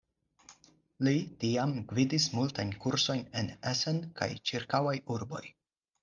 Li 1.07 1.11
tiam 1.41 1.73
gvidis 1.91 2.25
multajn 2.37 2.71
kursojn 2.85 3.21
en 3.41 3.51
Essen 3.73 3.99
kaj 4.21 4.29
ĉirkaŭaj 4.51 4.95
urboj. 5.17 5.43